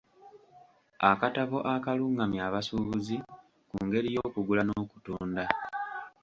Akatabo 1.09 1.57
akalungamya 1.73 2.41
abasuubuzi 2.47 3.15
ku 3.69 3.77
ngeri 3.85 4.07
y'okugula 4.15 4.61
n'okutunda. 4.65 5.43